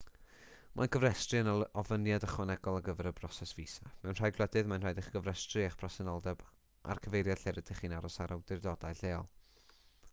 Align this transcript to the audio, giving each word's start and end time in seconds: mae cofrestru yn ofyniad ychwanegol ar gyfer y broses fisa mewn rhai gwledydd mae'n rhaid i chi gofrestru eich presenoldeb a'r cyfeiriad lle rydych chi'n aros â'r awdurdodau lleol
mae 0.79 0.87
cofrestru 0.93 1.39
yn 1.43 1.49
ofyniad 1.81 2.23
ychwanegol 2.27 2.77
ar 2.79 2.85
gyfer 2.87 3.09
y 3.09 3.11
broses 3.19 3.51
fisa 3.57 3.91
mewn 4.05 4.17
rhai 4.19 4.31
gwledydd 4.37 4.71
mae'n 4.71 4.85
rhaid 4.87 5.01
i 5.01 5.03
chi 5.07 5.13
gofrestru 5.17 5.61
eich 5.65 5.75
presenoldeb 5.81 6.41
a'r 6.95 7.03
cyfeiriad 7.03 7.43
lle 7.43 7.53
rydych 7.59 7.83
chi'n 7.83 7.95
aros 7.99 8.17
â'r 8.25 8.33
awdurdodau 8.37 8.97
lleol 9.03 9.31